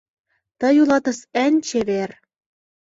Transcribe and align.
Тый 0.59 0.75
улатыс 0.81 1.19
эн 1.43 1.53
чевер 1.67 2.09